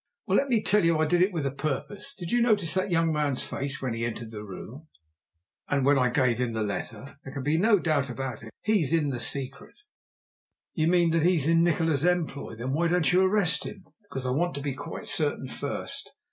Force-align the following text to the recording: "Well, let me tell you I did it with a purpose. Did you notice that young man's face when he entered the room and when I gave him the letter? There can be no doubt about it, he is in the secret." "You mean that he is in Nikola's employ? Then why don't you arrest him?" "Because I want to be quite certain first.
"Well, 0.25 0.35
let 0.39 0.49
me 0.49 0.63
tell 0.63 0.83
you 0.83 0.97
I 0.97 1.05
did 1.05 1.21
it 1.21 1.31
with 1.31 1.45
a 1.45 1.51
purpose. 1.51 2.15
Did 2.15 2.31
you 2.31 2.41
notice 2.41 2.73
that 2.73 2.89
young 2.89 3.13
man's 3.13 3.43
face 3.43 3.83
when 3.83 3.93
he 3.93 4.03
entered 4.03 4.31
the 4.31 4.43
room 4.43 4.87
and 5.69 5.85
when 5.85 5.99
I 5.99 6.09
gave 6.09 6.39
him 6.39 6.53
the 6.53 6.63
letter? 6.63 7.19
There 7.23 7.31
can 7.31 7.43
be 7.43 7.59
no 7.59 7.77
doubt 7.77 8.09
about 8.09 8.41
it, 8.41 8.51
he 8.63 8.81
is 8.81 8.93
in 8.93 9.11
the 9.11 9.19
secret." 9.19 9.75
"You 10.73 10.87
mean 10.87 11.11
that 11.11 11.21
he 11.21 11.35
is 11.35 11.45
in 11.47 11.63
Nikola's 11.63 12.03
employ? 12.03 12.55
Then 12.55 12.73
why 12.73 12.87
don't 12.87 13.13
you 13.13 13.21
arrest 13.21 13.63
him?" 13.63 13.85
"Because 14.01 14.25
I 14.25 14.31
want 14.31 14.55
to 14.55 14.61
be 14.61 14.73
quite 14.73 15.05
certain 15.05 15.45
first. 15.47 16.11